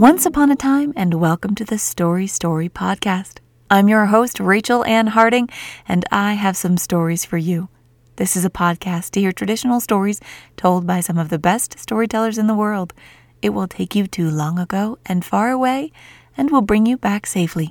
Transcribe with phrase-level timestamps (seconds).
[0.00, 3.36] Once upon a time, and welcome to the Story Story Podcast.
[3.68, 5.50] I'm your host, Rachel Ann Harding,
[5.86, 7.68] and I have some stories for you.
[8.16, 10.18] This is a podcast to hear traditional stories
[10.56, 12.94] told by some of the best storytellers in the world.
[13.42, 15.92] It will take you to long ago and far away
[16.34, 17.66] and will bring you back safely.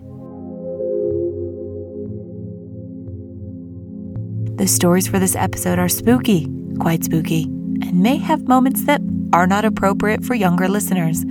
[4.56, 6.48] The stories for this episode are spooky,
[6.80, 9.02] quite spooky, and may have moments that
[9.34, 11.26] are not appropriate for younger listeners.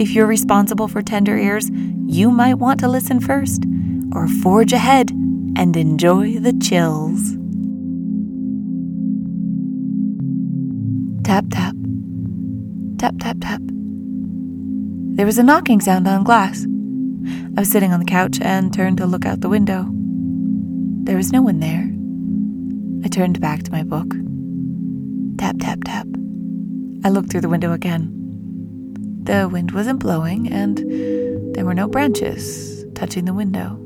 [0.00, 1.70] If you're responsible for tender ears,
[2.06, 3.64] you might want to listen first
[4.14, 7.36] or forge ahead and enjoy the chills.
[11.22, 11.74] Tap, tap.
[12.96, 13.60] Tap, tap, tap.
[15.16, 16.64] There was a knocking sound on glass.
[17.58, 19.86] I was sitting on the couch and turned to look out the window.
[21.04, 21.90] There was no one there.
[23.04, 24.14] I turned back to my book.
[25.36, 26.06] Tap, tap, tap.
[27.04, 28.19] I looked through the window again.
[29.24, 30.78] The wind wasn't blowing, and
[31.54, 33.78] there were no branches touching the window.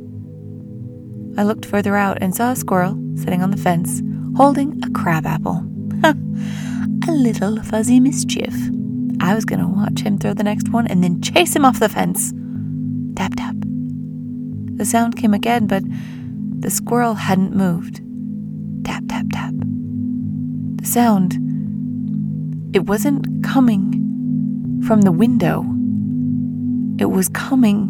[1.36, 4.00] I looked further out and saw a squirrel sitting on the fence
[4.36, 5.64] holding a crabapple.
[6.04, 8.54] a little fuzzy mischief.
[9.20, 11.80] I was going to watch him throw the next one and then chase him off
[11.80, 12.32] the fence.
[13.16, 13.56] Tap, tap.
[14.76, 15.82] The sound came again, but
[16.60, 18.00] the squirrel hadn't moved.
[18.84, 19.54] Tap, tap, tap.
[19.56, 21.34] The sound,
[22.74, 24.03] it wasn't coming
[24.82, 25.64] from the window.
[26.98, 27.88] It was coming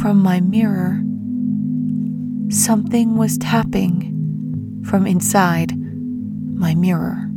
[0.00, 1.00] from my mirror.
[2.50, 7.30] Something was tapping from inside my mirror.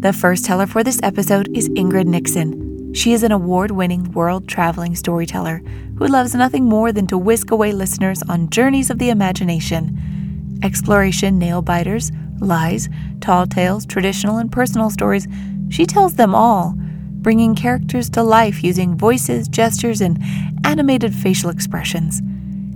[0.00, 2.92] The first teller for this episode is Ingrid Nixon.
[2.94, 5.62] She is an award winning world traveling storyteller
[5.96, 10.58] who loves nothing more than to whisk away listeners on journeys of the imagination.
[10.62, 12.88] Exploration, nail biters, lies,
[13.20, 15.26] tall tales, traditional and personal stories
[15.72, 16.74] she tells them all,
[17.22, 20.22] bringing characters to life using voices, gestures, and
[20.64, 22.20] animated facial expressions.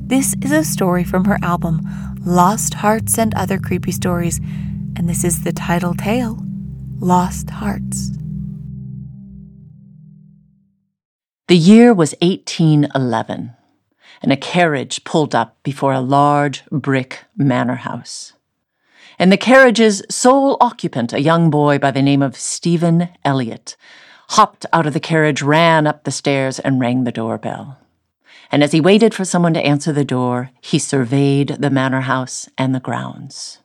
[0.09, 1.83] This is a story from her album,
[2.25, 4.39] Lost Hearts and Other Creepy Stories,
[4.97, 6.43] and this is the title tale,
[6.99, 8.13] Lost Hearts.
[11.49, 13.53] The year was 1811,
[14.23, 18.33] and a carriage pulled up before a large brick manor house
[19.19, 23.77] and the carriage's sole occupant, a young boy by the name of Stephen Elliott,
[24.31, 27.79] hopped out of the carriage, ran up the stairs, and rang the doorbell.
[28.51, 32.49] And as he waited for someone to answer the door, he surveyed the manor house
[32.57, 33.61] and the grounds.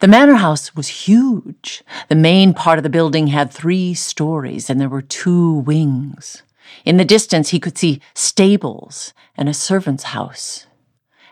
[0.00, 1.84] The manor house was huge.
[2.08, 6.42] The main part of the building had three stories, and there were two wings.
[6.84, 10.66] In the distance, he could see stables and a servant's house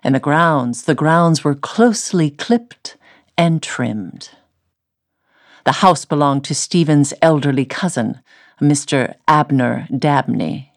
[0.03, 2.97] and the grounds, the grounds were closely clipped
[3.37, 4.31] and trimmed.
[5.65, 8.21] The house belonged to Stephen's elderly cousin,
[8.61, 9.15] Mr.
[9.29, 10.73] Abner Dabney.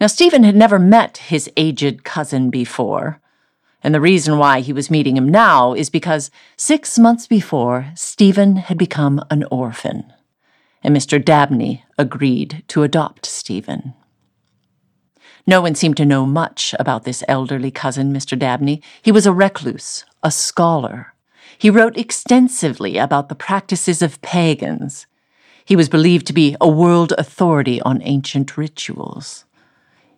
[0.00, 3.20] Now, Stephen had never met his aged cousin before,
[3.82, 8.56] and the reason why he was meeting him now is because six months before, Stephen
[8.56, 10.12] had become an orphan,
[10.82, 11.22] and Mr.
[11.22, 13.94] Dabney agreed to adopt Stephen.
[15.48, 18.38] No one seemed to know much about this elderly cousin, Mr.
[18.38, 18.82] Dabney.
[19.00, 21.14] He was a recluse, a scholar.
[21.56, 25.06] He wrote extensively about the practices of pagans.
[25.64, 29.46] He was believed to be a world authority on ancient rituals.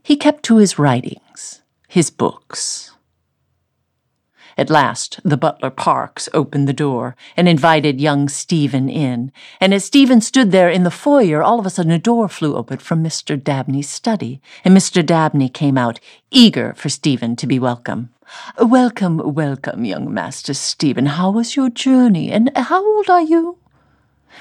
[0.03, 2.90] He kept to his writings, his books.
[4.61, 9.33] At last, the butler Parks opened the door and invited young Stephen in.
[9.59, 12.55] And as Stephen stood there in the foyer, all of a sudden a door flew
[12.55, 13.43] open from Mr.
[13.43, 15.05] Dabney's study, and Mr.
[15.05, 15.99] Dabney came out,
[16.31, 18.11] eager for Stephen to be welcome.
[18.61, 21.07] Welcome, welcome, young Master Stephen.
[21.07, 23.57] How was your journey, and how old are you?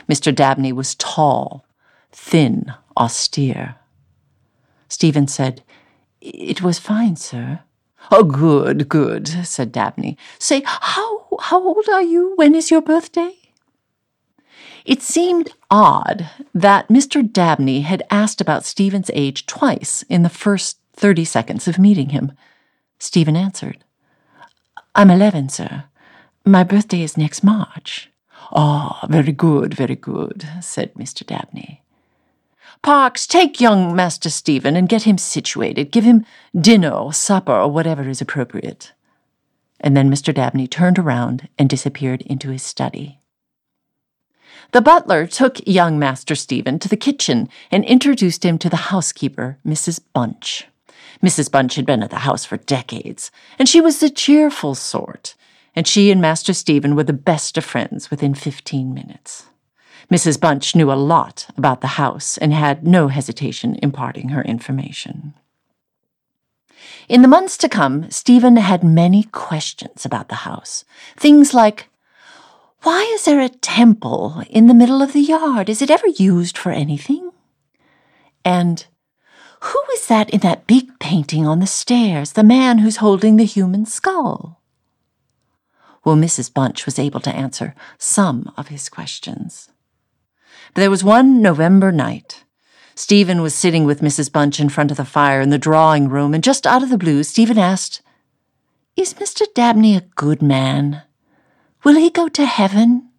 [0.10, 0.36] Mr.
[0.36, 1.64] Dabney was tall,
[2.12, 3.76] thin, austere.
[4.90, 5.64] Stephen said,
[6.20, 7.62] It was fine, sir.
[8.12, 10.18] Oh, good, good, said Dabney.
[10.40, 12.34] Say, how, how old are you?
[12.36, 13.36] When is your birthday?
[14.86, 17.22] It seemed odd that Mr.
[17.22, 22.32] Dabney had asked about Stephen's age twice in the first thirty seconds of meeting him.
[22.98, 23.84] Stephen answered,
[24.96, 25.84] I'm eleven, sir.
[26.46, 28.10] My birthday is next March.
[28.52, 31.24] Ah, oh, very good, very good, said Mr.
[31.26, 31.84] Dabney.
[32.82, 35.92] Parks, take young Master Stephen and get him situated.
[35.92, 36.26] Give him
[36.60, 38.94] dinner or supper or whatever is appropriate.
[39.80, 40.34] And then Mr.
[40.34, 43.20] Dabney turned around and disappeared into his study.
[44.72, 49.58] The butler took young Master Stephen to the kitchen and introduced him to the housekeeper,
[49.66, 50.00] Mrs.
[50.14, 50.68] Bunch.
[51.24, 51.52] Mrs.
[51.52, 55.36] Bunch had been at the house for decades, and she was the cheerful sort,
[55.76, 59.49] and she and Master Stephen were the best of friends within fifteen minutes.
[60.12, 60.40] Mrs.
[60.40, 65.36] Bunch knew a lot about the house and had no hesitation imparting her information.
[67.08, 70.84] In the months to come, Stephen had many questions about the house.
[71.16, 71.90] Things like
[72.84, 75.70] why is there a temple in the middle of the yard?
[75.70, 77.32] Is it ever used for anything?
[78.46, 78.86] And
[79.62, 83.44] who is that in that big painting on the stairs, the man who's holding the
[83.44, 84.62] human skull?
[86.06, 86.54] Well, Mrs.
[86.54, 89.70] Bunch was able to answer some of his questions.
[90.76, 92.44] There was one November night.
[92.96, 94.32] Stephen was sitting with Mrs.
[94.32, 96.98] Bunch in front of the fire in the drawing room, and just out of the
[96.98, 98.02] blue, Stephen asked,
[98.96, 99.46] Is Mr.
[99.56, 101.04] Dabney a good man?
[101.84, 103.10] Will he go to heaven?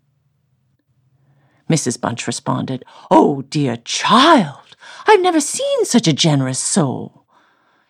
[1.70, 2.00] Mrs.
[2.00, 4.76] Bunch responded, Oh, dear child,
[5.06, 7.24] I've never seen such a generous soul.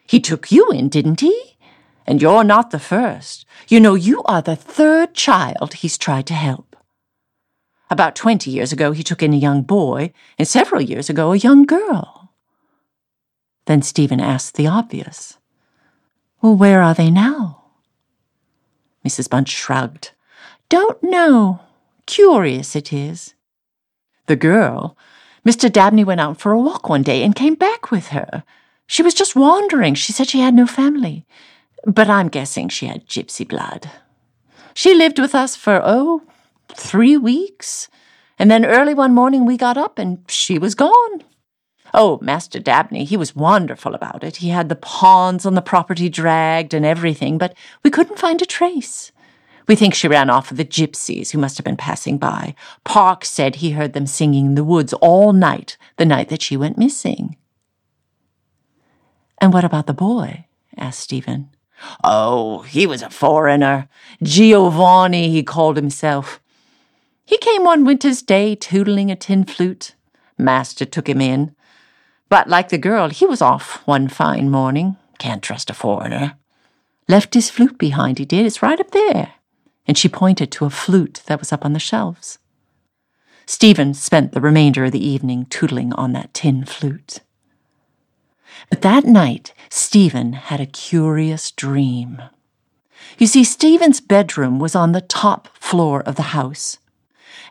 [0.06, 1.56] He took you in, didn't he?
[2.06, 3.46] And you're not the first.
[3.68, 6.69] You know, you are the third child he's tried to help.
[7.90, 11.36] About twenty years ago, he took in a young boy, and several years ago, a
[11.36, 12.32] young girl.
[13.66, 15.38] Then Stephen asked the obvious.
[16.40, 17.64] Well, where are they now?
[19.06, 19.28] Mrs.
[19.28, 20.12] Bunch shrugged.
[20.68, 21.60] Don't know.
[22.06, 23.34] Curious it is.
[24.26, 24.96] The girl,
[25.46, 25.70] Mr.
[25.70, 28.44] Dabney went out for a walk one day and came back with her.
[28.86, 29.94] She was just wandering.
[29.94, 31.26] She said she had no family.
[31.84, 33.90] But I'm guessing she had gypsy blood.
[34.74, 36.22] She lived with us for, oh,
[36.74, 37.88] three weeks.
[38.38, 41.24] And then early one morning we got up and she was gone.
[41.92, 44.36] Oh, Master Dabney, he was wonderful about it.
[44.36, 48.46] He had the ponds on the property dragged and everything, but we couldn't find a
[48.46, 49.10] trace.
[49.66, 52.54] We think she ran off with the gypsies who must have been passing by.
[52.84, 56.56] Park said he heard them singing in the woods all night the night that she
[56.56, 57.36] went missing.
[59.38, 60.46] And what about the boy?
[60.76, 61.50] asked Stephen.
[62.04, 63.88] Oh, he was a foreigner.
[64.22, 66.40] Giovanni, he called himself.
[67.30, 69.94] He came one winter's day tootling a tin flute.
[70.36, 71.54] Master took him in.
[72.28, 74.96] But like the girl, he was off one fine morning.
[75.18, 76.34] Can't trust a foreigner.
[77.08, 78.44] Left his flute behind, he did.
[78.44, 79.34] It's right up there
[79.90, 82.38] and she pointed to a flute that was up on the shelves.
[83.44, 87.18] Stephen spent the remainder of the evening tootling on that tin flute.
[88.68, 92.22] But that night, Stephen had a curious dream.
[93.18, 96.78] You see, Stephen's bedroom was on the top floor of the house,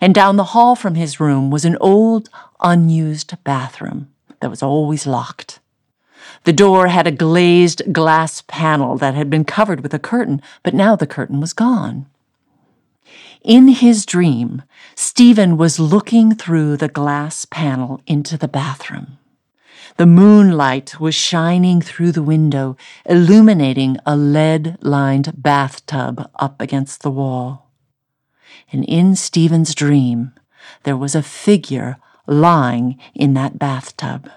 [0.01, 2.29] and down the hall from his room was an old,
[2.61, 4.09] unused bathroom
[4.39, 5.59] that was always locked.
[6.43, 10.73] The door had a glazed glass panel that had been covered with a curtain, but
[10.73, 12.05] now the curtain was gone.
[13.43, 14.63] In his dream,
[14.95, 19.17] Stephen was looking through the glass panel into the bathroom.
[19.97, 27.11] The moonlight was shining through the window, illuminating a lead lined bathtub up against the
[27.11, 27.68] wall.
[28.71, 30.33] And in Stephen's dream,
[30.83, 31.97] there was a figure
[32.27, 34.29] lying in that bathtub.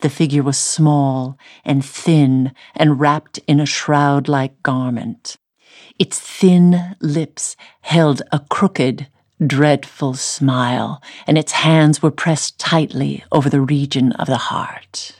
[0.00, 5.36] The figure was small and thin and wrapped in a shroud like garment.
[5.98, 9.08] Its thin lips held a crooked,
[9.44, 15.17] dreadful smile, and its hands were pressed tightly over the region of the heart.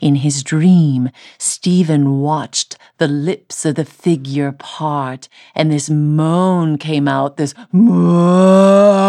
[0.00, 7.06] In his dream, Stephen watched the lips of the figure part, and this moan came
[7.06, 9.02] out, this moan,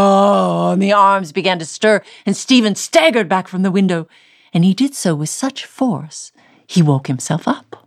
[0.73, 4.07] and the arms began to stir, and Stephen staggered back from the window,
[4.53, 6.31] and he did so with such force
[6.67, 7.81] he woke himself up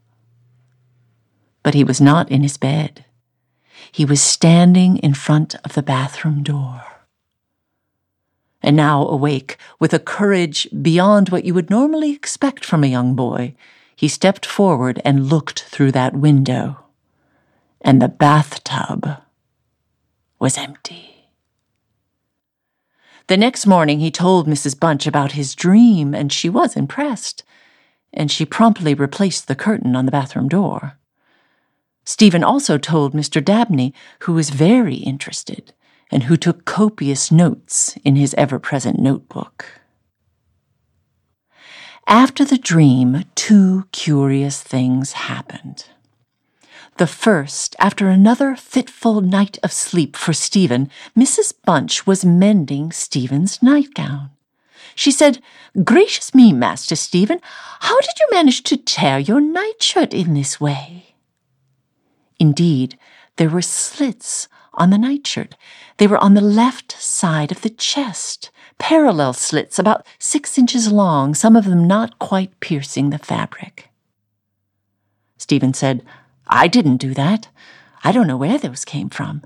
[1.64, 3.04] but he was not in his bed.
[3.90, 6.94] He was standing in front of the bathroom door.
[8.64, 13.14] And now, awake, with a courage beyond what you would normally expect from a young
[13.14, 13.54] boy,
[13.94, 16.83] he stepped forward and looked through that window.
[17.83, 19.18] And the bathtub
[20.38, 21.28] was empty.
[23.26, 24.80] The next morning, he told Mrs.
[24.80, 27.44] Bunch about his dream, and she was impressed.
[28.14, 30.97] And she promptly replaced the curtain on the bathroom door.
[32.06, 33.44] Stephen also told Mr.
[33.44, 35.75] Dabney, who was very interested
[36.11, 39.80] and who took copious notes in his ever present notebook.
[42.06, 45.87] After the dream, two curious things happened.
[46.99, 51.52] The first, after another fitful night of sleep for Stephen, Mrs.
[51.64, 54.30] Bunch was mending Stephen's nightgown.
[54.94, 55.40] She said,
[55.82, 57.40] Gracious me, Master Stephen,
[57.80, 61.14] how did you manage to tear your nightshirt in this way?
[62.38, 62.96] Indeed,
[63.37, 64.46] there were slits
[64.76, 65.57] on the nightshirt.
[65.99, 71.35] They were on the left side of the chest, parallel slits about six inches long,
[71.35, 73.90] some of them not quite piercing the fabric.
[75.38, 76.02] Stephen said,
[76.47, 77.49] I didn't do that.
[78.02, 79.43] I don't know where those came from.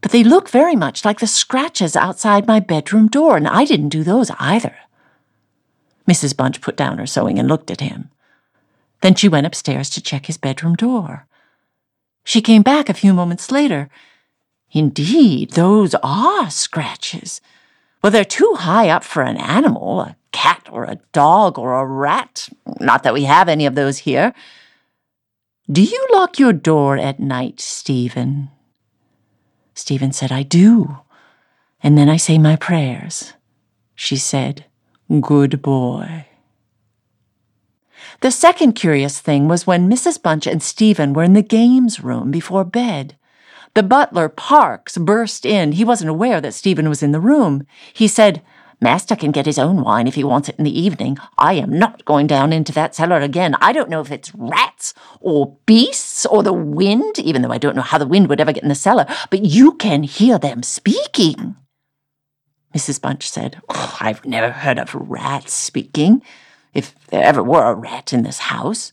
[0.00, 3.88] But they look very much like the scratches outside my bedroom door, and I didn't
[3.88, 4.76] do those either.
[6.08, 6.36] Mrs.
[6.36, 8.10] Bunch put down her sewing and looked at him.
[9.00, 11.26] Then she went upstairs to check his bedroom door.
[12.24, 13.88] She came back a few moments later.
[14.74, 17.40] Indeed, those are scratches.
[18.02, 21.86] Well, they're too high up for an animal, a cat or a dog or a
[21.86, 22.48] rat.
[22.80, 24.34] Not that we have any of those here.
[25.70, 28.50] Do you lock your door at night, Stephen?
[29.74, 30.98] Stephen said, I do.
[31.82, 33.32] And then I say my prayers.
[33.94, 34.64] She said,
[35.20, 36.26] Good boy.
[38.20, 40.20] The second curious thing was when Mrs.
[40.20, 43.16] Bunch and Stephen were in the games room before bed.
[43.74, 45.72] The butler, Parks, burst in.
[45.72, 47.66] He wasn't aware that Stephen was in the room.
[47.92, 48.42] He said,
[48.80, 51.16] Master can get his own wine if he wants it in the evening.
[51.38, 53.56] I am not going down into that cellar again.
[53.60, 57.74] I don't know if it's rats or beasts or the wind, even though I don't
[57.74, 60.62] know how the wind would ever get in the cellar, but you can hear them
[60.62, 61.56] speaking.
[62.76, 63.00] Mrs.
[63.00, 66.22] Bunch said, oh, I've never heard of rats speaking,
[66.74, 68.92] if there ever were a rat in this house.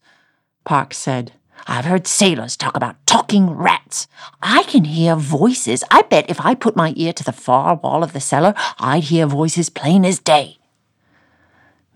[0.64, 1.34] Parks said,
[1.68, 4.08] I've heard sailors talk about talking rats.
[4.42, 5.84] I can hear voices.
[5.92, 9.06] I bet if I put my ear to the far wall of the cellar, I'd
[9.06, 10.58] hear voices plain as day.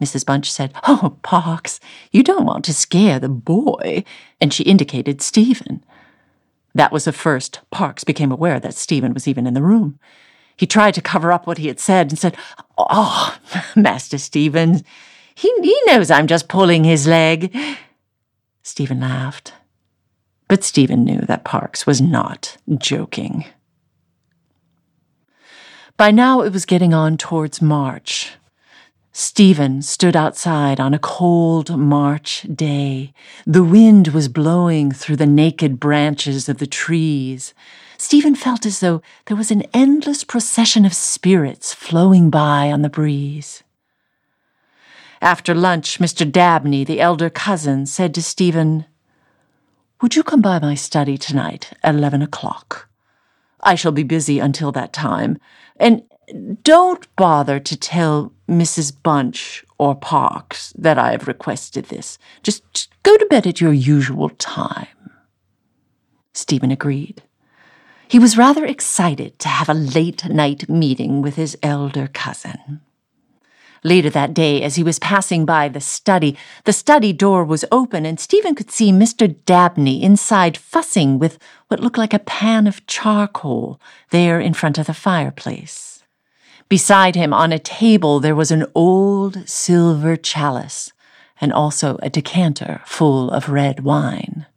[0.01, 0.25] Mrs.
[0.25, 1.79] Bunch said, Oh, Parks,
[2.12, 4.03] you don't want to scare the boy.
[4.41, 5.84] And she indicated Stephen.
[6.74, 9.98] That was the first Parks became aware that Stephen was even in the room.
[10.57, 12.36] He tried to cover up what he had said and said,
[12.77, 13.38] Oh,
[13.75, 14.84] Master Stephen,
[15.34, 17.55] he, he knows I'm just pulling his leg.
[18.65, 19.53] Stephen laughed.
[20.48, 23.45] But Stephen knew that Parks was not joking.
[25.98, 28.34] By now it was getting on towards March.
[29.12, 33.13] Stephen stood outside on a cold March day.
[33.45, 37.53] The wind was blowing through the naked branches of the trees.
[38.00, 42.89] Stephen felt as though there was an endless procession of spirits flowing by on the
[42.89, 43.62] breeze.
[45.25, 46.32] After lunch, Mr.
[46.32, 48.86] Dabney, the elder cousin, said to Stephen,
[50.00, 52.88] Would you come by my study tonight at eleven o'clock?
[53.60, 55.39] I shall be busy until that time,
[55.77, 56.03] and
[56.62, 58.94] don't bother to tell Mrs.
[59.01, 62.20] Bunch or Parks that I have requested this.
[62.44, 65.10] Just, just go to bed at your usual time.
[66.36, 67.24] Stephen agreed.
[68.08, 72.82] He was rather excited to have a late night meeting with his elder cousin.
[73.86, 78.04] Later that day, as he was passing by the study, the study door was open
[78.04, 79.36] and Stephen could see Mr.
[79.46, 81.38] Dabney inside fussing with
[81.68, 86.04] what looked like a pan of charcoal there in front of the fireplace.
[86.68, 90.92] Beside him on a table there was an old silver chalice
[91.39, 94.48] and also a decanter full of red wine.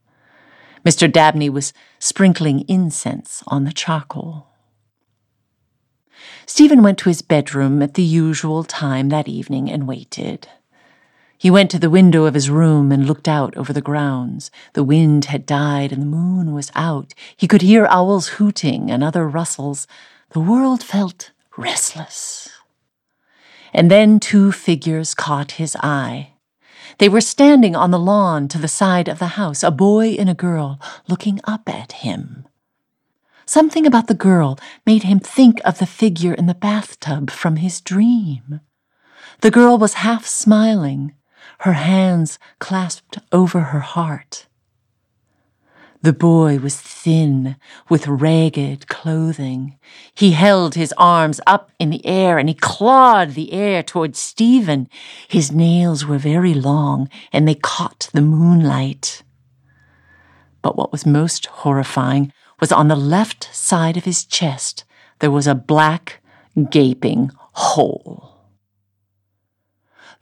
[0.87, 1.13] Mr.
[1.13, 4.48] Dabney was sprinkling incense on the charcoal.
[6.49, 10.49] Stephen went to his bedroom at the usual time that evening and waited.
[11.37, 14.51] He went to the window of his room and looked out over the grounds.
[14.73, 17.13] The wind had died and the moon was out.
[17.37, 19.87] He could hear owls hooting and other rustles.
[20.31, 22.49] The world felt restless.
[23.75, 26.31] And then two figures caught his eye.
[26.97, 30.31] They were standing on the lawn to the side of the house, a boy and
[30.31, 32.48] a girl, looking up at him.
[33.49, 37.81] Something about the girl made him think of the figure in the bathtub from his
[37.81, 38.61] dream.
[39.41, 41.15] The girl was half smiling,
[41.61, 44.49] her hands clasped over her heart.
[46.03, 47.57] The boy was thin,
[47.89, 49.79] with ragged clothing.
[50.13, 54.91] He held his arms up in the air and he clawed the air toward Stephen.
[55.27, 59.23] His nails were very long and they caught the moonlight.
[60.61, 64.85] But what was most horrifying was on the left side of his chest.
[65.21, 66.21] There was a black,
[66.71, 68.37] gaping hole.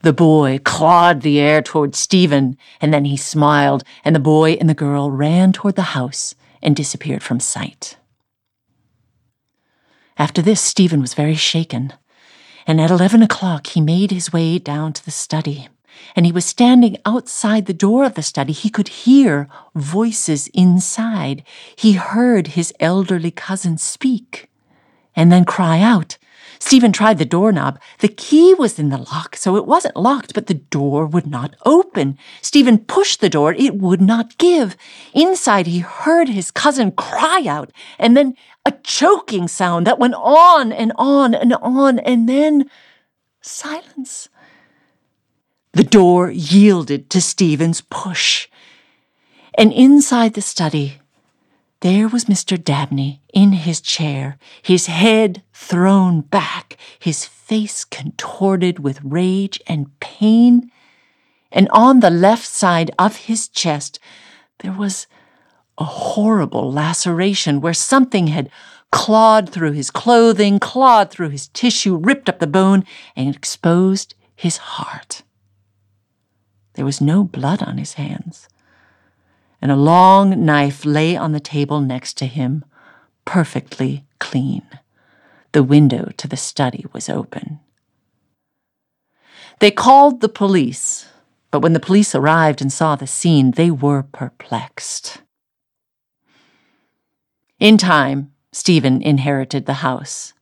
[0.01, 4.69] The boy clawed the air toward Stephen, and then he smiled, and the boy and
[4.69, 7.97] the girl ran toward the house and disappeared from sight.
[10.17, 11.93] After this, Stephen was very shaken,
[12.67, 15.67] and at eleven o'clock he made his way down to the study
[16.15, 18.53] and he was standing outside the door of the study.
[18.53, 21.43] He could hear voices inside.
[21.75, 24.49] He heard his elderly cousin speak
[25.15, 26.17] and then cry out,
[26.59, 27.79] Stephen tried the doorknob.
[27.99, 31.55] The key was in the lock, so it wasn't locked, but the door would not
[31.65, 32.17] open.
[32.41, 33.53] Stephen pushed the door.
[33.53, 34.75] It would not give.
[35.13, 38.35] Inside, he heard his cousin cry out, and then
[38.65, 42.69] a choking sound that went on and on and on, and then
[43.41, 44.29] silence.
[45.77, 48.47] The door yielded to Stephen's push.
[49.55, 50.97] And inside the study,
[51.81, 52.57] there was Mr.
[52.57, 60.71] Dabney in his chair, his head thrown back, his face contorted with rage and pain.
[61.51, 63.99] And on the left side of his chest,
[64.61, 65.05] there was
[65.77, 68.49] a horrible laceration where something had
[68.91, 72.83] clawed through his clothing, clawed through his tissue, ripped up the bone,
[73.15, 75.21] and exposed his heart.
[76.77, 78.47] There was no blood on his hands
[79.61, 82.63] and a long knife lay on the table next to him,
[83.25, 84.63] perfectly clean.
[85.51, 87.59] The window to the study was open.
[89.59, 91.07] They called the police,
[91.49, 95.21] but when the police arrived and saw the scene, they were perplexed.
[97.59, 100.33] In time, Stephen inherited the house.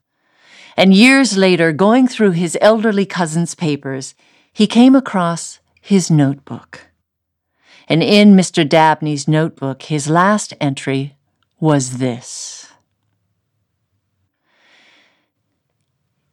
[0.75, 4.13] And years later, going through his elderly cousin's papers,
[4.51, 6.87] he came across his notebook
[7.87, 8.67] and in Mr.
[8.67, 11.15] Dabney's notebook, his last entry
[11.59, 12.67] was this.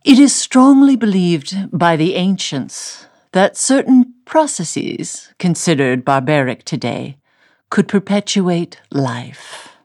[0.05, 7.19] It is strongly believed by the ancients that certain processes, considered barbaric today,
[7.71, 9.77] could perpetuate life.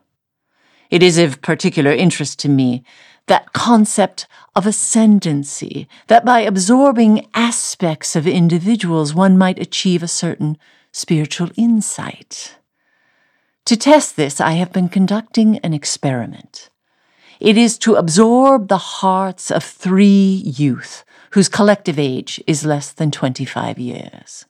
[0.89, 2.83] It is of particular interest to me
[3.27, 10.57] that concept of ascendancy, that by absorbing aspects of individuals one might achieve a certain
[10.91, 12.57] spiritual insight.
[13.65, 16.69] To test this, I have been conducting an experiment.
[17.39, 23.11] It is to absorb the hearts of three youth whose collective age is less than
[23.11, 24.45] 25 years.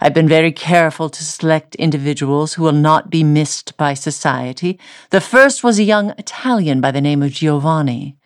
[0.00, 4.78] I've been very careful to select individuals who will not be missed by society.
[5.10, 8.16] The first was a young Italian by the name of Giovanni.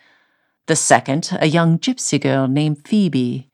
[0.66, 3.50] The second, a young gypsy girl named Phoebe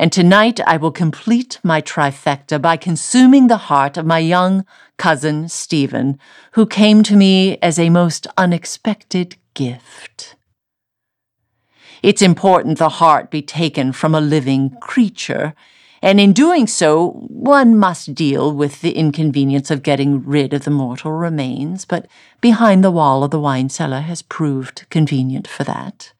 [0.00, 4.64] and tonight I will complete my trifecta by consuming the heart of my young
[4.96, 6.20] cousin Stephen,
[6.52, 10.36] who came to me as a most unexpected gift.
[12.00, 15.52] It's important the heart be taken from a living creature,
[16.02, 20.70] and in doing so, one must deal with the inconvenience of getting rid of the
[20.70, 22.06] mortal remains, but
[22.40, 26.12] behind the wall of the wine cellar has proved convenient for that.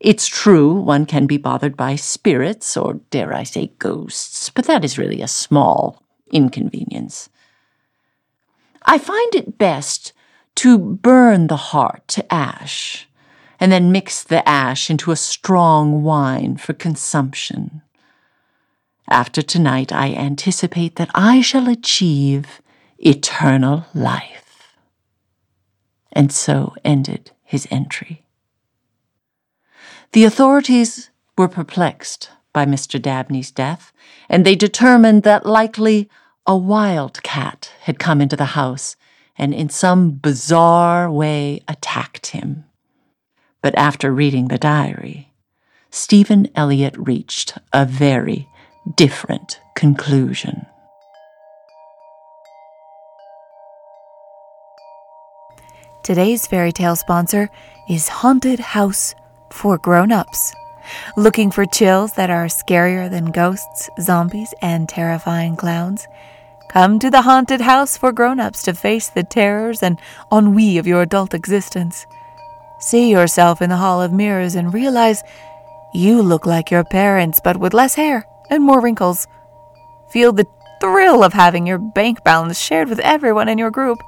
[0.00, 4.84] It's true one can be bothered by spirits, or dare I say ghosts, but that
[4.84, 7.28] is really a small inconvenience.
[8.84, 10.12] I find it best
[10.56, 13.08] to burn the heart to ash,
[13.58, 17.82] and then mix the ash into a strong wine for consumption.
[19.08, 22.62] After tonight, I anticipate that I shall achieve
[22.98, 24.76] eternal life.
[26.12, 28.24] And so ended his entry.
[30.12, 33.02] The authorities were perplexed by Mr.
[33.02, 33.92] Dabney's death,
[34.28, 36.08] and they determined that likely
[36.46, 38.96] a wild cat had come into the house
[39.36, 42.64] and in some bizarre way attacked him.
[43.60, 45.32] But after reading the diary,
[45.90, 48.48] Stephen Elliott reached a very
[48.92, 50.66] different conclusion.
[56.02, 57.48] Today's fairy tale sponsor
[57.88, 59.14] is Haunted House
[59.50, 60.54] for grown-ups.
[61.16, 66.06] Looking for chills that are scarier than ghosts, zombies, and terrifying clowns?
[66.68, 69.98] Come to the haunted house for grown-ups to face the terrors and
[70.30, 72.06] ennui of your adult existence.
[72.80, 75.22] See yourself in the hall of mirrors and realize
[75.94, 79.26] you look like your parents but with less hair and more wrinkles.
[80.10, 80.46] Feel the
[80.80, 83.98] thrill of having your bank balance shared with everyone in your group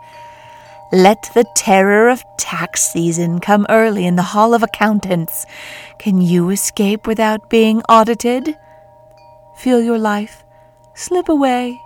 [0.92, 5.44] let the terror of tax season come early in the Hall of Accountants.
[5.98, 8.56] Can you escape without being audited?
[9.56, 10.44] Feel your life
[10.94, 11.78] slip away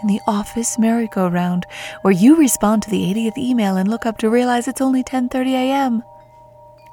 [0.00, 1.66] in the office merry-go-round
[2.00, 5.52] where you respond to the 80th email and look up to realize it's only 10:30
[5.52, 6.02] a.m.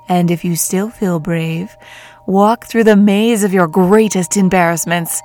[0.10, 1.78] And if you still feel brave,
[2.28, 5.24] walk through the maze of your greatest embarrassments.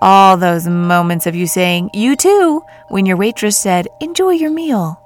[0.00, 5.00] All those moments of you saying, "You too," when your waitress said, "Enjoy your meal."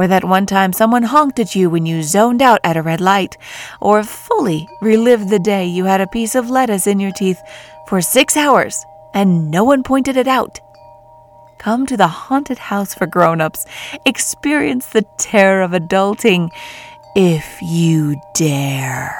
[0.00, 3.02] or that one time someone honked at you when you zoned out at a red
[3.02, 3.36] light,
[3.80, 7.42] or fully relived the day you had a piece of lettuce in your teeth
[7.86, 10.60] for six hours and no one pointed it out.
[11.58, 13.66] Come to the haunted house for grown-ups.
[14.06, 16.48] Experience the terror of adulting
[17.14, 19.19] if you dare.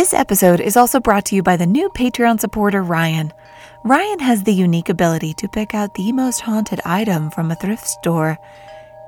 [0.00, 3.34] This episode is also brought to you by the new Patreon supporter Ryan.
[3.84, 7.86] Ryan has the unique ability to pick out the most haunted item from a thrift
[7.86, 8.38] store.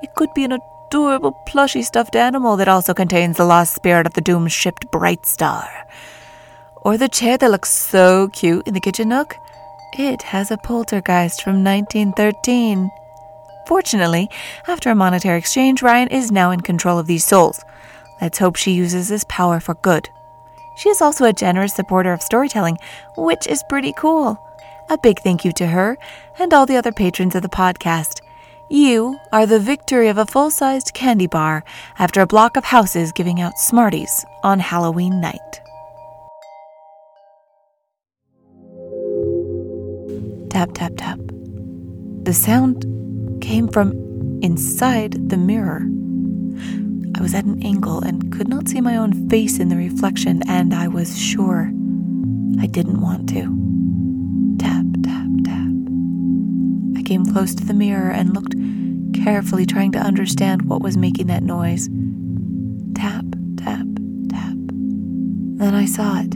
[0.03, 4.13] It could be an adorable plushy stuffed animal that also contains the lost spirit of
[4.13, 5.67] the doomed ship Bright Star.
[6.75, 9.35] Or the chair that looks so cute in the kitchen nook.
[9.93, 12.91] It has a poltergeist from 1913.
[13.65, 14.29] Fortunately,
[14.67, 17.65] after a monetary exchange, Ryan is now in control of these souls.
[18.21, 20.11] Let's hope she uses this power for good.
[20.75, 22.77] She is also a generous supporter of storytelling,
[23.17, 24.37] which is pretty cool.
[24.89, 25.97] A big thank you to her
[26.39, 28.19] and all the other patrons of the podcast.
[28.69, 31.63] You are the victory of a full sized candy bar
[31.99, 35.39] after a block of houses giving out Smarties on Halloween night.
[40.49, 41.19] Tap, tap, tap.
[42.23, 42.85] The sound
[43.41, 43.91] came from
[44.41, 45.87] inside the mirror.
[47.15, 50.41] I was at an angle and could not see my own face in the reflection,
[50.47, 51.71] and I was sure
[52.59, 54.57] I didn't want to.
[54.57, 55.67] Tap, tap, tap.
[56.97, 58.55] I came close to the mirror and looked
[59.23, 61.87] carefully, trying to understand what was making that noise.
[62.95, 63.25] Tap,
[63.57, 63.85] tap,
[64.29, 64.55] tap.
[65.57, 66.33] Then I saw it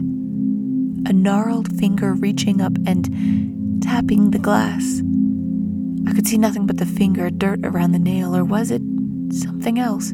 [1.08, 5.02] a gnarled finger reaching up and tapping the glass.
[6.06, 8.82] I could see nothing but the finger, dirt around the nail, or was it
[9.32, 10.12] something else?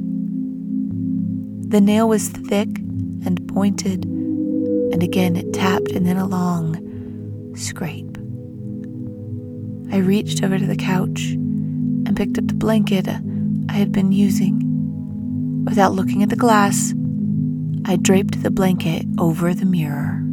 [1.74, 2.68] The nail was thick
[3.26, 8.16] and pointed, and again it tapped and then a long scrape.
[9.92, 15.64] I reached over to the couch and picked up the blanket I had been using.
[15.64, 16.94] Without looking at the glass,
[17.86, 20.23] I draped the blanket over the mirror.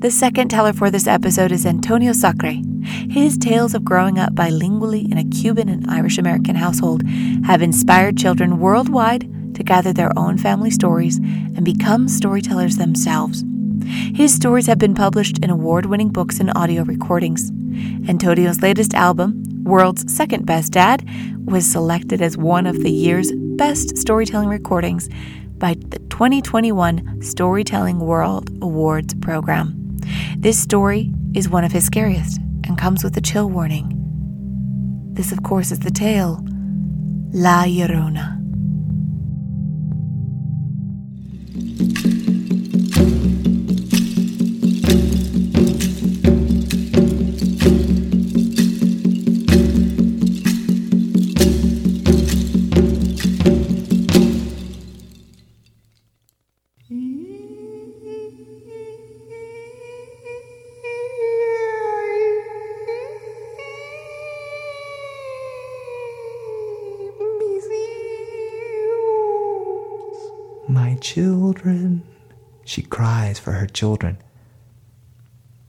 [0.00, 2.54] The second teller for this episode is Antonio Sacre.
[3.10, 7.02] His tales of growing up bilingually in a Cuban and Irish American household
[7.44, 13.44] have inspired children worldwide to gather their own family stories and become storytellers themselves.
[14.14, 17.50] His stories have been published in award winning books and audio recordings.
[18.08, 21.06] Antonio's latest album, World's Second Best Dad,
[21.44, 25.10] was selected as one of the year's best storytelling recordings
[25.58, 29.79] by the 2021 Storytelling World Awards program.
[30.36, 33.96] This story is one of his scariest and comes with a chill warning.
[35.12, 36.44] This, of course, is the tale
[37.32, 38.39] La Llorona.
[72.70, 74.18] She cries for her children.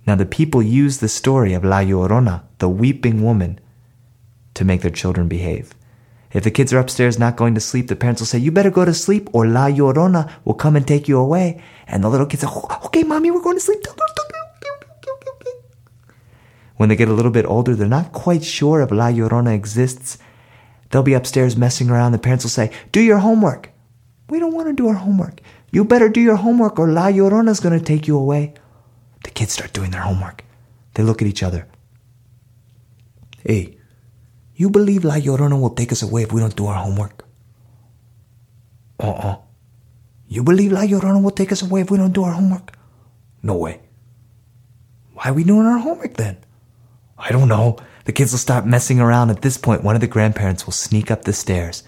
[0.06, 3.60] Now, the people use the story of La Llorona, the weeping woman,
[4.54, 5.74] to make their children behave.
[6.32, 8.70] If the kids are upstairs not going to sleep, the parents will say, You better
[8.70, 11.60] go to sleep, or La Llorona will come and take you away.
[11.88, 13.82] And the little kids say, oh, Okay, mommy, we're going to sleep.
[16.78, 20.20] When they get a little bit older, they're not quite sure if La Llorona exists.
[20.92, 22.12] They'll be upstairs messing around.
[22.12, 23.72] The parents will say, Do your homework.
[24.30, 25.42] We don't want to do our homework.
[25.72, 28.54] You better do your homework or La Llorona's going to take you away.
[29.24, 30.44] The kids start doing their homework.
[30.94, 31.68] They look at each other.
[33.44, 33.78] Hey,
[34.56, 37.26] you believe La Llorona will take us away if we don't do our homework?
[39.00, 39.38] Uh-uh.
[40.28, 42.74] You believe La Llorona will take us away if we don't do our homework?
[43.42, 43.82] No way.
[45.14, 46.38] Why are we doing our homework then?
[47.18, 47.78] I don't know.
[48.06, 49.30] The kids will start messing around.
[49.30, 51.84] At this point, one of the grandparents will sneak up the stairs,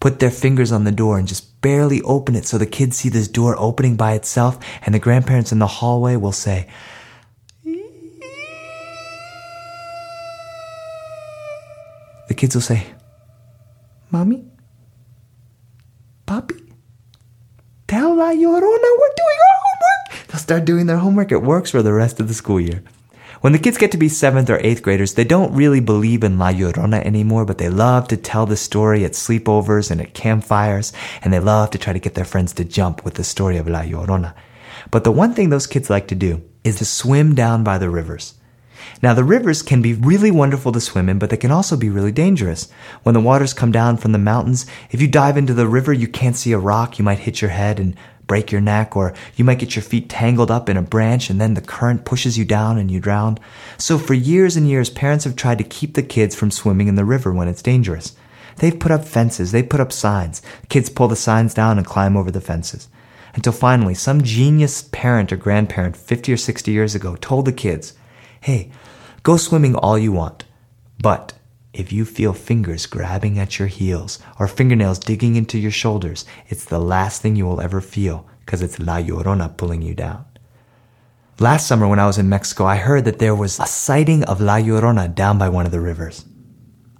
[0.00, 3.08] put their fingers on the door, and just barely open it so the kids see
[3.08, 6.66] this door opening by itself, and the grandparents in the hallway will say,
[12.28, 12.86] The kids will say,
[14.12, 14.44] Mommy?
[16.28, 16.72] Papi?
[17.88, 20.28] Tell La Llorona we're doing our homework!
[20.28, 21.32] They'll start doing their homework.
[21.32, 22.84] It works for the rest of the school year.
[23.40, 26.38] When the kids get to be seventh or eighth graders, they don't really believe in
[26.38, 30.92] La Llorona anymore, but they love to tell the story at sleepovers and at campfires,
[31.22, 33.66] and they love to try to get their friends to jump with the story of
[33.66, 34.34] La Llorona.
[34.90, 37.88] But the one thing those kids like to do is to swim down by the
[37.88, 38.34] rivers.
[39.02, 41.88] Now, the rivers can be really wonderful to swim in, but they can also be
[41.88, 42.70] really dangerous.
[43.04, 46.08] When the waters come down from the mountains, if you dive into the river, you
[46.08, 47.96] can't see a rock, you might hit your head and
[48.30, 51.40] break your neck, or you might get your feet tangled up in a branch and
[51.40, 53.36] then the current pushes you down and you drown.
[53.76, 56.94] So for years and years, parents have tried to keep the kids from swimming in
[56.94, 58.14] the river when it's dangerous.
[58.58, 60.42] They've put up fences, they put up signs.
[60.68, 62.86] Kids pull the signs down and climb over the fences.
[63.34, 67.94] Until finally, some genius parent or grandparent 50 or 60 years ago told the kids,
[68.42, 68.70] hey,
[69.24, 70.44] go swimming all you want,
[71.02, 71.32] but
[71.72, 76.64] if you feel fingers grabbing at your heels or fingernails digging into your shoulders, it's
[76.64, 80.24] the last thing you will ever feel because it's La Llorona pulling you down.
[81.38, 84.40] Last summer when I was in Mexico, I heard that there was a sighting of
[84.40, 86.24] La Llorona down by one of the rivers.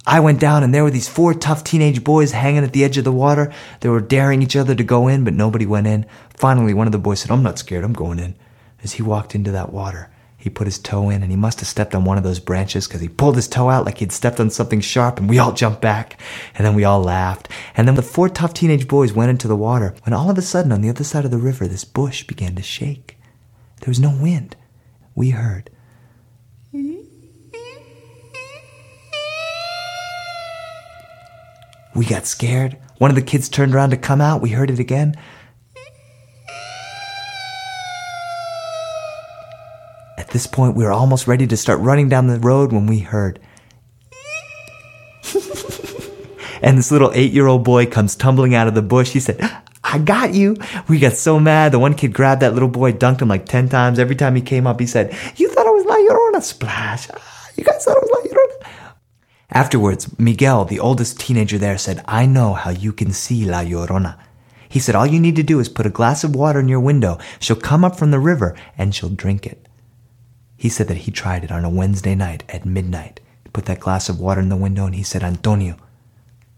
[0.07, 2.97] I went down and there were these four tough teenage boys hanging at the edge
[2.97, 3.53] of the water.
[3.81, 6.05] They were daring each other to go in, but nobody went in.
[6.29, 8.35] Finally, one of the boys said, I'm not scared, I'm going in.
[8.83, 10.09] As he walked into that water,
[10.41, 12.87] he put his toe in and he must have stepped on one of those branches
[12.87, 15.51] because he pulled his toe out like he'd stepped on something sharp and we all
[15.51, 16.19] jumped back
[16.55, 17.47] and then we all laughed.
[17.77, 20.41] And then the four tough teenage boys went into the water when all of a
[20.41, 23.17] sudden on the other side of the river, this bush began to shake.
[23.81, 24.55] There was no wind.
[25.13, 25.69] We heard.
[31.93, 32.77] We got scared.
[32.97, 34.41] One of the kids turned around to come out.
[34.41, 35.15] We heard it again.
[40.31, 43.39] This point, we were almost ready to start running down the road when we heard.
[46.61, 49.11] and this little eight year old boy comes tumbling out of the bush.
[49.11, 49.39] He said,
[49.83, 50.55] I got you.
[50.87, 51.71] We got so mad.
[51.71, 53.99] The one kid grabbed that little boy, dunked him like 10 times.
[53.99, 56.41] Every time he came up, he said, You thought I was La Llorona?
[56.41, 57.09] Splash.
[57.13, 58.95] Ah, You guys thought I was La Llorona?
[59.49, 64.17] Afterwards, Miguel, the oldest teenager there, said, I know how you can see La Llorona.
[64.69, 66.79] He said, All you need to do is put a glass of water in your
[66.79, 67.17] window.
[67.39, 69.60] She'll come up from the river and she'll drink it.
[70.61, 73.19] He said that he tried it on a Wednesday night at midnight.
[73.43, 75.75] He put that glass of water in the window and he said, Antonio,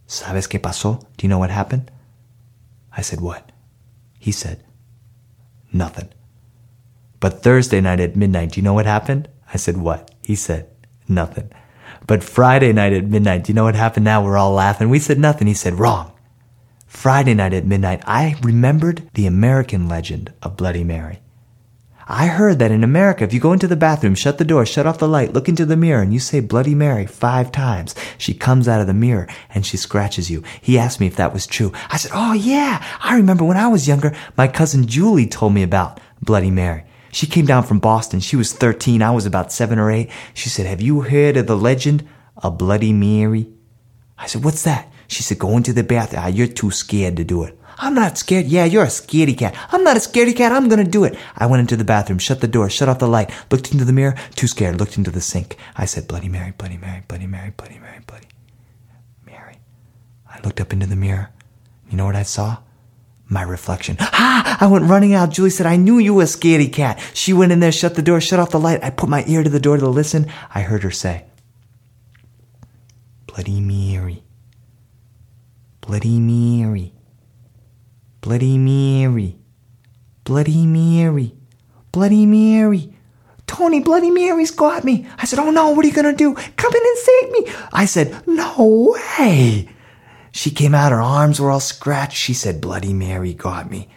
[0.09, 0.99] ¿sabes qué pasó?
[1.15, 1.89] Do you know what happened?
[2.91, 3.53] I said, What?
[4.19, 4.61] He said,
[5.71, 6.09] Nothing.
[7.21, 9.29] But Thursday night at midnight, do you know what happened?
[9.53, 10.11] I said, What?
[10.21, 10.69] He said,
[11.07, 11.49] Nothing.
[12.05, 14.21] But Friday night at midnight, do you know what happened now?
[14.21, 14.89] We're all laughing.
[14.89, 15.47] We said nothing.
[15.47, 16.11] He said, Wrong.
[16.87, 21.22] Friday night at midnight, I remembered the American legend of Bloody Mary.
[22.07, 24.85] I heard that in America, if you go into the bathroom, shut the door, shut
[24.85, 28.33] off the light, look into the mirror, and you say Bloody Mary five times, she
[28.33, 30.43] comes out of the mirror and she scratches you.
[30.61, 31.71] He asked me if that was true.
[31.89, 35.63] I said, Oh yeah, I remember when I was younger, my cousin Julie told me
[35.63, 36.83] about Bloody Mary.
[37.13, 38.19] She came down from Boston.
[38.19, 39.01] She was 13.
[39.01, 40.09] I was about seven or eight.
[40.33, 43.49] She said, Have you heard of the legend of Bloody Mary?
[44.17, 44.91] I said, What's that?
[45.07, 46.23] She said, Go into the bathroom.
[46.25, 47.57] Ah, you're too scared to do it.
[47.77, 48.45] I'm not scared.
[48.47, 49.55] Yeah, you're a scaredy cat.
[49.71, 50.51] I'm not a scaredy cat.
[50.51, 51.17] I'm gonna do it.
[51.35, 53.93] I went into the bathroom, shut the door, shut off the light, looked into the
[53.93, 55.57] mirror, too scared, looked into the sink.
[55.75, 58.27] I said, Bloody Mary, Bloody Mary, Bloody Mary, Bloody Mary, Bloody
[59.25, 59.57] Mary.
[60.29, 61.29] I looked up into the mirror.
[61.89, 62.57] You know what I saw?
[63.27, 63.97] My reflection.
[63.99, 64.57] Ah!
[64.59, 65.31] I went running out.
[65.31, 66.99] Julie said, I knew you were a scaredy cat.
[67.13, 68.83] She went in there, shut the door, shut off the light.
[68.83, 70.27] I put my ear to the door to listen.
[70.53, 71.25] I heard her say,
[73.27, 74.23] Bloody Mary.
[75.81, 76.93] Bloody Mary.
[78.23, 79.35] Bloody Mary.
[80.23, 81.35] Bloody Mary.
[81.91, 82.93] Bloody Mary.
[83.47, 85.05] Tony, Bloody Mary's got me.
[85.17, 86.33] I said, Oh no, what are you gonna do?
[86.33, 87.53] Come in and save me.
[87.73, 89.67] I said, No way.
[90.31, 92.15] She came out, her arms were all scratched.
[92.15, 93.89] She said, Bloody Mary got me.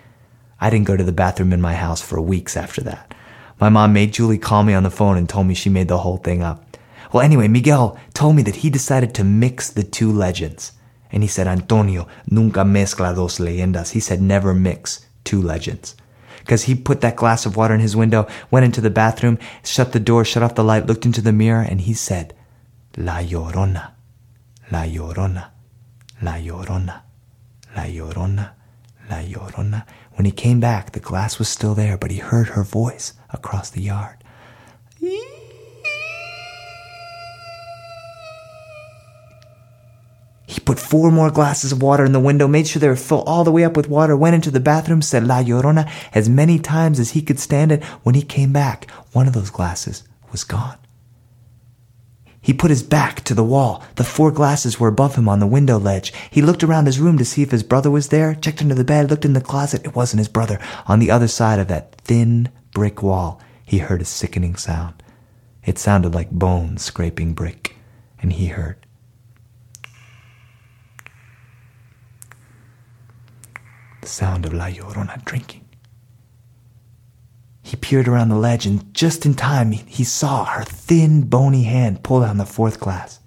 [0.61, 3.15] I didn't go to the bathroom in my house for weeks after that.
[3.61, 5.99] My mom made Julie call me on the phone and told me she made the
[5.99, 6.77] whole thing up.
[7.13, 10.73] Well, anyway, Miguel told me that he decided to mix the two legends.
[11.13, 13.93] And he said, Antonio, nunca mezcla dos leyendas.
[13.93, 15.95] He said, never mix two legends.
[16.41, 19.93] Because he put that glass of water in his window, went into the bathroom, shut
[19.93, 22.35] the door, shut off the light, looked into the mirror, and he said,
[22.97, 23.93] La Llorona,
[24.71, 25.51] La Llorona,
[26.23, 27.03] La Llorona,
[27.77, 28.53] La Llorona,
[29.11, 29.85] La Llorona.
[30.15, 33.69] When he came back, the glass was still there, but he heard her voice across
[33.71, 34.23] the yard.
[34.99, 35.36] He
[40.67, 43.45] put four more glasses of water in the window, made sure they were full all
[43.45, 47.01] the way up with water, went into the bathroom, said La Llorona as many times
[47.01, 47.83] as he could stand it.
[48.03, 50.77] When he came back, one of those glasses was gone.
[52.41, 53.83] He put his back to the wall.
[53.97, 56.13] The four glasses were above him on the window ledge.
[56.31, 58.85] He looked around his room to see if his brother was there, checked under the
[58.85, 59.85] bed, looked in the closet.
[59.85, 60.61] It wasn't his brother.
[60.87, 65.03] On the other side of that thin brick wall, he heard a sickening sound.
[65.65, 67.75] It sounded like bones scraping brick,
[68.21, 68.86] and he heard.
[74.07, 75.65] The sound of La Llorona drinking.
[77.61, 82.05] He peered around the ledge, and just in time, he saw her thin, bony hand
[82.05, 83.19] pull down the fourth glass.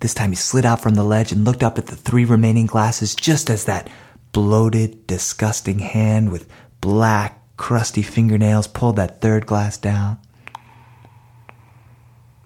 [0.00, 2.66] This time he slid out from the ledge and looked up at the three remaining
[2.66, 3.88] glasses just as that
[4.32, 6.46] bloated, disgusting hand with
[6.82, 10.18] black, crusty fingernails pulled that third glass down.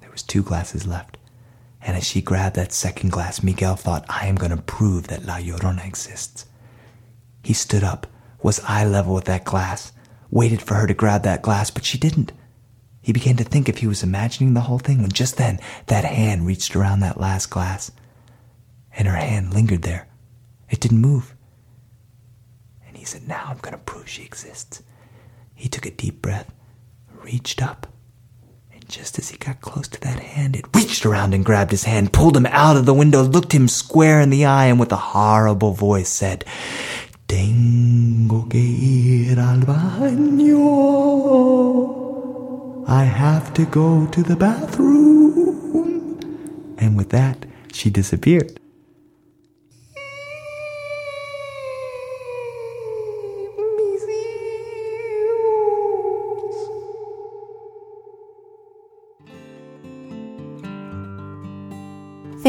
[0.01, 1.18] There was two glasses left.
[1.89, 5.25] And as she grabbed that second glass, Miguel thought, I am going to prove that
[5.25, 6.45] La Llorona exists.
[7.43, 8.07] He stood up,
[8.43, 9.93] was eye level with that glass,
[10.31, 12.33] waited for her to grab that glass, but she didn't.
[13.01, 16.05] He began to think if he was imagining the whole thing when just then that
[16.05, 17.91] hand reached around that last glass.
[18.93, 20.09] And her hand lingered there.
[20.69, 21.35] It didn't move.
[22.87, 24.83] And he said, Now I'm going to prove she exists.
[25.55, 26.53] He took a deep breath,
[27.25, 27.87] reached up,
[28.89, 32.13] just as he got close to that hand, it reached around and grabbed his hand,
[32.13, 34.97] pulled him out of the window, looked him square in the eye, and with a
[34.97, 36.45] horrible voice said,
[37.29, 40.49] Tengo que ir al baño.
[42.89, 46.19] I have to go to the bathroom.
[46.79, 48.58] And with that, she disappeared.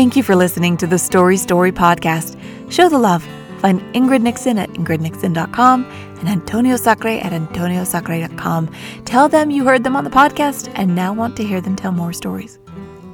[0.09, 2.35] Thank you for listening to the Story Story podcast.
[2.71, 3.23] Show the love.
[3.59, 8.71] Find Ingrid Nixon at ingridnixon.com and Antonio Sacre at antoniosacre.com.
[9.05, 11.91] Tell them you heard them on the podcast and now want to hear them tell
[11.91, 12.57] more stories.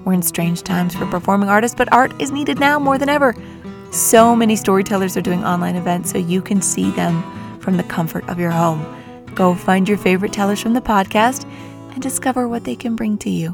[0.05, 3.35] We're in strange times for performing artists, but art is needed now more than ever.
[3.91, 7.21] So many storytellers are doing online events so you can see them
[7.59, 8.85] from the comfort of your home.
[9.35, 11.43] Go find your favorite tellers from the podcast
[11.91, 13.53] and discover what they can bring to you.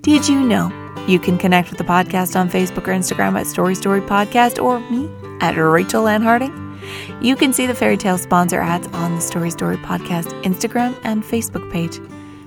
[0.00, 3.74] Did you know you can connect with the podcast on Facebook or Instagram at Story
[3.74, 5.10] Story Podcast or me
[5.40, 6.52] at Rachel Ann Harding?
[7.20, 11.22] You can see the fairy tale sponsor ads on the Story Story Podcast Instagram and
[11.22, 11.98] Facebook page.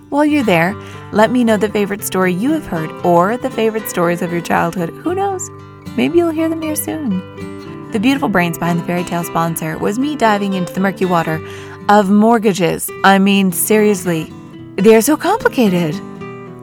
[0.09, 0.73] While you're there,
[1.11, 4.41] let me know the favorite story you have heard or the favorite stories of your
[4.41, 4.89] childhood.
[4.89, 5.49] Who knows?
[5.97, 7.91] Maybe you'll hear them here soon.
[7.91, 11.45] The beautiful brains behind the fairy tale sponsor was me diving into the murky water
[11.89, 12.89] of mortgages.
[13.03, 14.31] I mean, seriously,
[14.75, 15.99] they are so complicated.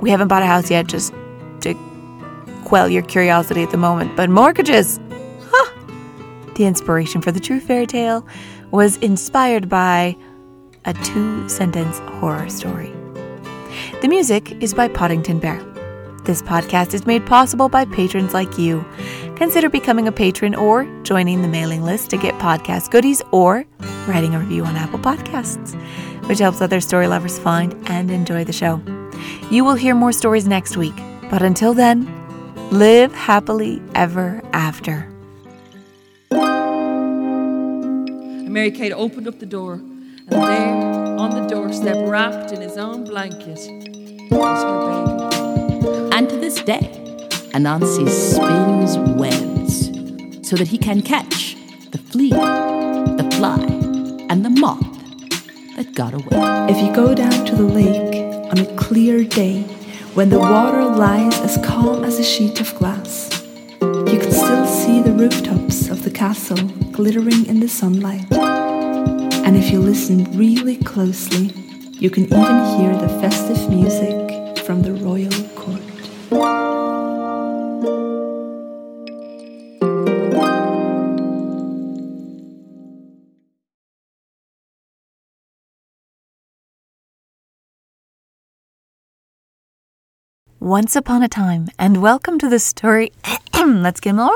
[0.00, 1.14] We haven't bought a house yet, just
[1.62, 1.74] to
[2.64, 5.00] quell your curiosity at the moment, but mortgages.
[5.42, 5.70] Huh.
[6.54, 8.26] The inspiration for the true fairy tale
[8.70, 10.16] was inspired by
[10.84, 12.92] a two sentence horror story.
[14.00, 15.62] The music is by Poddington Bear.
[16.24, 18.84] This podcast is made possible by patrons like you.
[19.36, 23.64] Consider becoming a patron or joining the mailing list to get podcast goodies or
[24.06, 25.74] writing a review on Apple Podcasts,
[26.28, 28.80] which helps other story lovers find and enjoy the show.
[29.50, 30.94] You will hear more stories next week,
[31.32, 32.04] but until then,
[32.70, 35.08] live happily ever after.
[36.30, 40.74] And Mary Kate opened up the door, and there
[41.18, 43.60] on the doorstep, wrapped in his own blanket,
[44.30, 46.10] was her baby.
[46.14, 47.00] And to this day,
[47.54, 49.86] Anansi spins webs
[50.46, 51.56] so that he can catch
[51.92, 53.64] the flea, the fly,
[54.28, 54.84] and the moth
[55.76, 56.26] that got away.
[56.68, 58.16] If you go down to the lake
[58.50, 59.64] on a clear day,
[60.14, 63.30] when the water lies as calm as a sheet of glass,
[63.80, 68.30] you can still see the rooftops of the castle glittering in the sunlight.
[68.30, 71.46] And if you listen really closely,
[71.92, 75.51] you can even hear the festive music from the royal
[90.62, 93.10] Once upon a time, and welcome to the story.
[93.66, 94.30] Let's get more.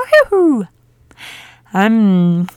[1.73, 2.49] Um,